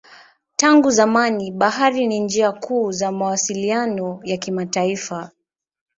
[0.55, 5.31] Tangu zamani bahari ni njia kuu za mawasiliano ya kimataifa.